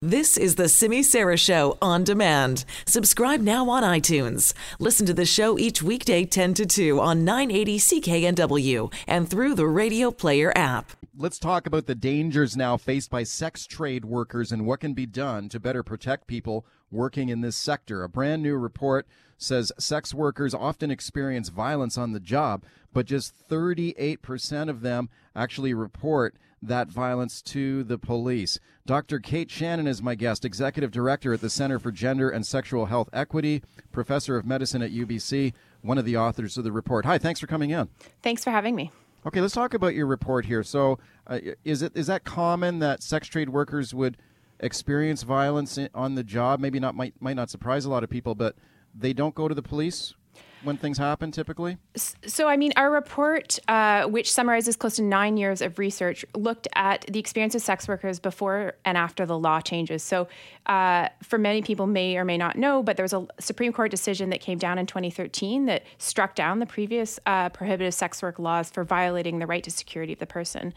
[0.00, 2.64] This is the Simi Sara Show on demand.
[2.86, 4.54] Subscribe now on iTunes.
[4.78, 9.66] Listen to the show each weekday 10 to 2 on 980 CKNW and through the
[9.66, 10.92] Radio Player app.
[11.16, 15.04] Let's talk about the dangers now faced by sex trade workers and what can be
[15.04, 18.04] done to better protect people working in this sector.
[18.04, 19.04] A brand new report
[19.36, 22.62] says sex workers often experience violence on the job,
[22.92, 28.58] but just 38% of them actually report that violence to the police.
[28.86, 29.18] Dr.
[29.18, 33.08] Kate Shannon is my guest, Executive Director at the Center for Gender and Sexual Health
[33.12, 33.62] Equity,
[33.92, 35.52] Professor of Medicine at UBC,
[35.82, 37.04] one of the authors of the report.
[37.04, 37.88] Hi, thanks for coming in.
[38.22, 38.90] Thanks for having me.
[39.26, 40.62] Okay, let's talk about your report here.
[40.62, 44.16] So, uh, is it is that common that sex trade workers would
[44.60, 46.60] experience violence on the job?
[46.60, 48.54] Maybe not might might not surprise a lot of people, but
[48.94, 50.14] they don't go to the police
[50.62, 51.78] when things happen typically?
[51.94, 56.68] So, I mean, our report, uh, which summarizes close to nine years of research, looked
[56.74, 60.02] at the experience of sex workers before and after the law changes.
[60.02, 60.28] So,
[60.66, 63.90] uh, for many people, may or may not know, but there was a Supreme Court
[63.90, 68.38] decision that came down in 2013 that struck down the previous uh, prohibitive sex work
[68.38, 70.74] laws for violating the right to security of the person.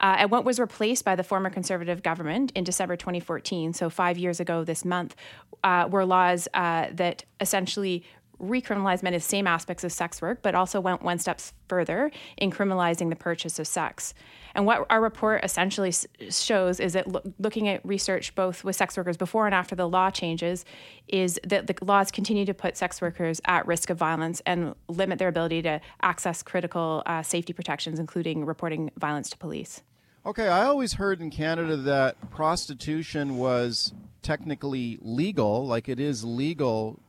[0.00, 4.16] Uh, and what was replaced by the former conservative government in December 2014, so five
[4.16, 5.16] years ago this month,
[5.64, 8.04] uh, were laws uh, that essentially
[8.40, 12.10] recriminalized many of the same aspects of sex work, but also went one step further
[12.36, 14.14] in criminalizing the purchase of sex.
[14.54, 15.92] And what our report essentially
[16.30, 19.88] shows is that lo- looking at research both with sex workers before and after the
[19.88, 20.64] law changes,
[21.06, 25.18] is that the laws continue to put sex workers at risk of violence and limit
[25.18, 29.82] their ability to access critical uh, safety protections, including reporting violence to police.
[30.26, 33.92] Okay, I always heard in Canada that prostitution was
[34.22, 37.00] technically legal, like it is legal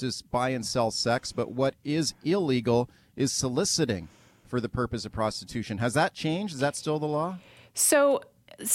[0.00, 4.08] to buy and sell sex, but what is illegal is soliciting
[4.46, 5.78] for the purpose of prostitution.
[5.78, 6.54] Has that changed?
[6.54, 7.38] Is that still the law?
[7.74, 8.20] So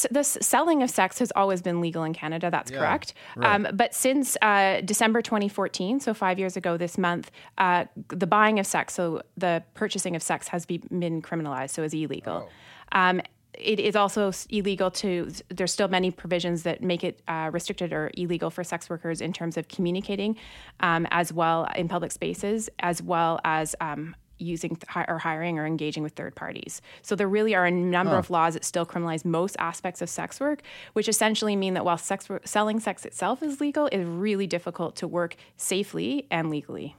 [0.10, 2.50] the selling of sex has always been legal in Canada.
[2.50, 3.14] That's yeah, correct.
[3.36, 3.54] Right.
[3.54, 8.58] Um, but since uh, December 2014, so five years ago this month, uh, the buying
[8.58, 12.50] of sex, so the purchasing of sex, has been criminalized, so is illegal.
[12.50, 13.00] Oh.
[13.00, 13.22] Um,
[13.58, 18.12] it is also illegal to there's still many provisions that make it uh, restricted or
[18.16, 20.36] illegal for sex workers in terms of communicating
[20.80, 25.66] um, as well in public spaces as well as um, using th- or hiring or
[25.66, 26.82] engaging with third parties.
[27.02, 28.20] So there really are a number huh.
[28.20, 30.62] of laws that still criminalize most aspects of sex work
[30.94, 35.08] which essentially mean that while sex selling sex itself is legal it's really difficult to
[35.08, 36.96] work safely and legally.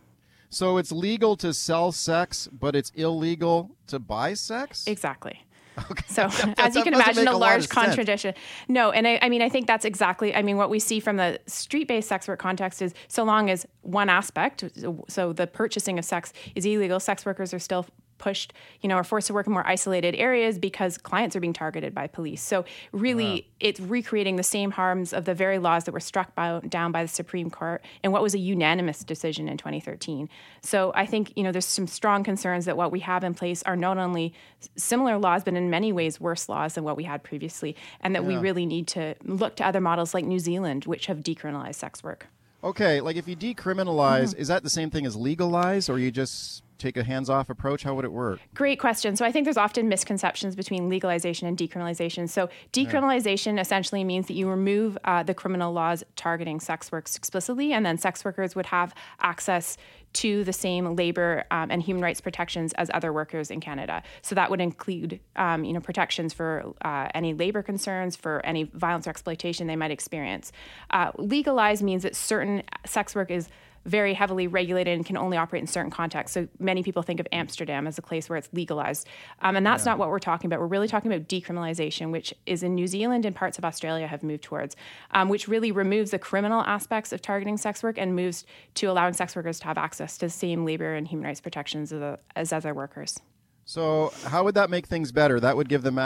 [0.48, 4.86] So it's legal to sell sex but it's illegal to buy sex?
[4.86, 5.45] Exactly
[5.90, 6.04] Okay.
[6.08, 6.24] So,
[6.58, 8.34] as you can imagine, a, a large contradiction.
[8.68, 10.34] No, and I, I, mean, I think that's exactly.
[10.34, 13.66] I mean, what we see from the street-based sex work context is so long as
[13.82, 14.64] one aspect,
[15.08, 17.86] so the purchasing of sex, is illegal, sex workers are still
[18.18, 21.52] pushed, you know, are forced to work in more isolated areas because clients are being
[21.52, 22.42] targeted by police.
[22.42, 23.40] So really, wow.
[23.60, 27.02] it's recreating the same harms of the very laws that were struck by, down by
[27.02, 30.28] the Supreme Court and what was a unanimous decision in 2013.
[30.62, 33.62] So I think, you know, there's some strong concerns that what we have in place
[33.64, 34.34] are not only
[34.76, 38.22] similar laws, but in many ways worse laws than what we had previously, and that
[38.22, 38.28] yeah.
[38.28, 42.02] we really need to look to other models like New Zealand, which have decriminalized sex
[42.02, 42.28] work.
[42.64, 44.40] Okay, like if you decriminalize, mm-hmm.
[44.40, 47.82] is that the same thing as legalize, or you just take a hands off approach?
[47.82, 48.40] How would it work?
[48.54, 49.16] Great question.
[49.16, 52.28] So I think there's often misconceptions between legalization and decriminalization.
[52.28, 53.60] So decriminalization yeah.
[53.60, 57.98] essentially means that you remove uh, the criminal laws targeting sex works explicitly, and then
[57.98, 59.76] sex workers would have access
[60.12, 64.02] to the same labor um, and human rights protections as other workers in Canada.
[64.22, 68.64] So that would include, um, you know, protections for uh, any labor concerns, for any
[68.64, 70.52] violence or exploitation they might experience.
[70.90, 73.50] Uh, legalized means that certain sex work is
[73.86, 76.34] very heavily regulated and can only operate in certain contexts.
[76.34, 79.06] So many people think of Amsterdam as a place where it's legalized.
[79.40, 79.92] Um, and that's yeah.
[79.92, 80.60] not what we're talking about.
[80.60, 84.22] We're really talking about decriminalization, which is in New Zealand and parts of Australia have
[84.22, 84.76] moved towards,
[85.12, 89.14] um, which really removes the criminal aspects of targeting sex work and moves to allowing
[89.14, 92.52] sex workers to have access to the same labor and human rights protections as, as
[92.52, 93.20] other workers.
[93.68, 95.40] So, how would that make things better?
[95.40, 95.98] That would give them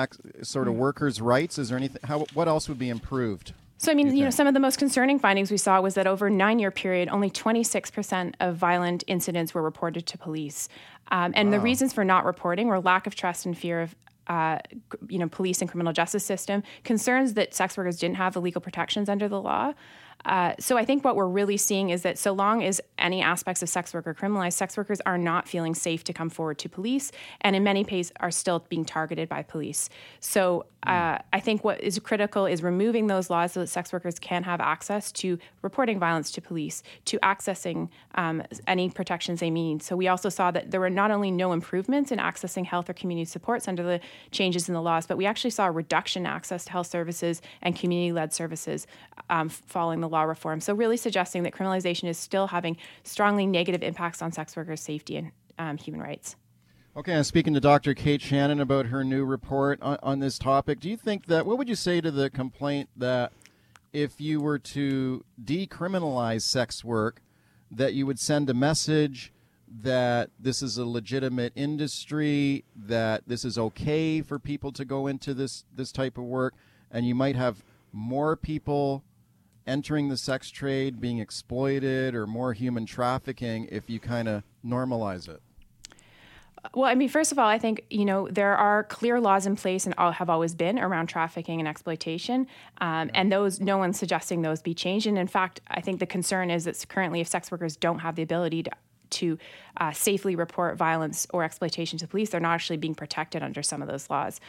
[0.43, 0.79] sort of mm.
[0.79, 1.59] workers' rights.
[1.59, 2.01] Is there anything?
[2.05, 3.53] How, what else would be improved?
[3.81, 5.95] So, I mean, you, you know, some of the most concerning findings we saw was
[5.95, 10.69] that over a nine year period, only 26% of violent incidents were reported to police.
[11.11, 11.57] Um, and wow.
[11.57, 13.97] the reasons for not reporting were lack of trust and fear of
[14.27, 14.59] uh,
[15.09, 18.61] you know, police and criminal justice system, concerns that sex workers didn't have the legal
[18.61, 19.73] protections under the law,
[20.25, 23.63] Uh, so I think what we're really seeing is that so long as any aspects
[23.63, 26.69] of sex work are criminalized, sex workers are not feeling safe to come forward to
[26.69, 29.89] police, and in many cases are still being targeted by police.
[30.21, 34.19] So uh, I think what is critical is removing those laws so that sex workers
[34.19, 39.83] can have access to reporting violence to police, to accessing um, any protections they need.
[39.83, 42.95] So we also saw that there were not only no improvements in accessing health or
[42.95, 44.01] community supports under the
[44.31, 47.43] changes in the laws, but we actually saw a reduction in access to health services
[47.61, 48.87] and community-led services
[49.29, 50.61] um, following the law reform.
[50.61, 55.17] So really suggesting that criminalization is still having strongly negative impacts on sex workers' safety
[55.17, 56.37] and um, human rights.
[56.97, 57.95] Okay, I'm speaking to Dr.
[57.95, 60.81] Kate Shannon about her new report on, on, this topic.
[60.81, 63.33] Do you think that, what would you say to the complaint that
[63.93, 67.23] if you were to decriminalize sex work,
[67.71, 69.33] that you would send a message
[69.83, 75.33] that this is a legitimate industry, that this is okay for people to go into
[75.33, 76.55] this, this type of work,
[76.91, 77.63] and you might have
[77.93, 79.05] more people
[79.71, 85.29] entering the sex trade, being exploited, or more human trafficking if you kind of normalize
[85.29, 85.41] it?
[86.75, 89.57] Well, I mean, first of all, I think you know there are clear laws in
[89.57, 92.47] place and all have always been around trafficking and exploitation,
[92.79, 95.07] um, and those no one's suggesting those be changed.
[95.07, 98.17] And in fact, I think the concern is that currently, if sex workers don't have
[98.17, 98.71] the ability to
[99.11, 99.39] to
[99.79, 103.83] uh, safely report violence or exploitation to police, they're not actually being protected under some
[103.83, 104.41] of those laws.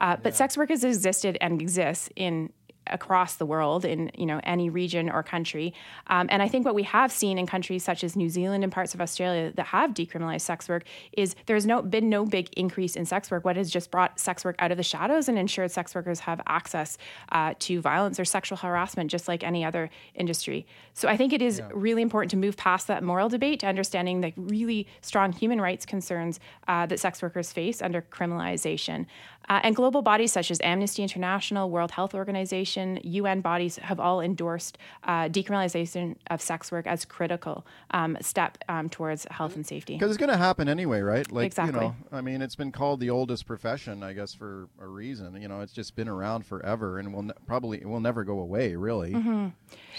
[0.00, 2.52] Uh, but sex work has existed and exists in
[2.90, 5.74] across the world in you know any region or country.
[6.06, 8.72] Um, and I think what we have seen in countries such as New Zealand and
[8.72, 12.96] parts of Australia that have decriminalized sex work is there's no been no big increase
[12.96, 13.44] in sex work.
[13.44, 16.40] What has just brought sex work out of the shadows and ensured sex workers have
[16.46, 16.98] access
[17.32, 20.66] uh, to violence or sexual harassment just like any other industry.
[20.94, 21.68] So I think it is yeah.
[21.72, 25.86] really important to move past that moral debate to understanding the really strong human rights
[25.86, 29.06] concerns uh, that sex workers face under criminalization.
[29.48, 34.20] Uh, and global bodies such as Amnesty International, World Health Organization, UN bodies have all
[34.20, 39.94] endorsed uh, decriminalization of sex work as critical um, step um, towards health and safety.
[39.94, 41.30] Because it's going to happen anyway, right?
[41.30, 41.86] Like, exactly.
[41.86, 45.40] You know, I mean, it's been called the oldest profession, I guess, for a reason.
[45.40, 48.40] You know, it's just been around forever, and will ne- probably it will never go
[48.40, 49.12] away, really.
[49.12, 49.48] Mm-hmm.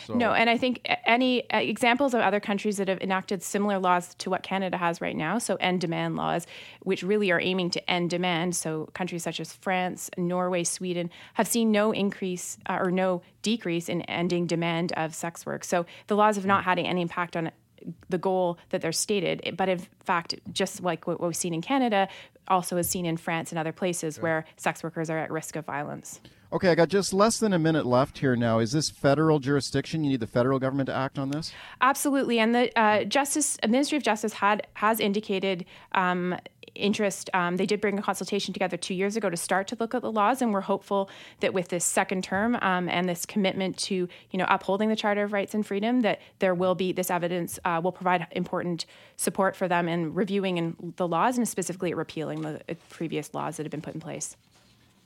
[0.05, 0.13] So.
[0.13, 4.15] No, and I think any uh, examples of other countries that have enacted similar laws
[4.15, 6.47] to what Canada has right now, so end demand laws,
[6.81, 8.55] which really are aiming to end demand.
[8.55, 13.89] So countries such as France, Norway, Sweden have seen no increase uh, or no decrease
[13.89, 15.63] in ending demand of sex work.
[15.63, 17.51] So the laws have not had any impact on
[18.09, 19.55] the goal that they're stated.
[19.57, 22.07] But in fact, just like what we've seen in Canada,
[22.47, 25.65] also is seen in France and other places where sex workers are at risk of
[25.65, 26.19] violence.
[26.51, 28.57] Okay, I got just less than a minute left here now.
[28.57, 30.03] Is this federal jurisdiction?
[30.03, 31.53] You need the federal government to act on this?
[31.79, 32.39] Absolutely.
[32.39, 36.35] And the uh, Justice Ministry of Justice had has indicated um,
[36.79, 37.29] interest.
[37.33, 40.01] Um, they did bring a consultation together two years ago to start to look at
[40.01, 41.09] the laws, and we're hopeful
[41.41, 45.23] that with this second term um, and this commitment to you know upholding the Charter
[45.23, 48.85] of Rights and Freedom, that there will be this evidence uh, will provide important
[49.17, 53.57] support for them in reviewing in the laws and specifically repealing the uh, previous laws
[53.57, 54.35] that have been put in place.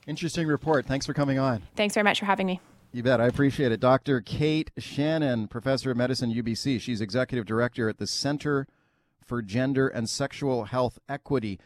[0.06, 0.86] Interesting report.
[0.86, 1.62] Thanks for coming on.
[1.76, 2.60] Thanks very much for having me.
[2.92, 3.20] You bet.
[3.20, 3.80] I appreciate it.
[3.80, 4.20] Dr.
[4.20, 6.80] Kate Shannon, professor of medicine, UBC.
[6.80, 8.68] She's executive director at the Center
[9.24, 11.58] for Gender and Sexual Health Equity.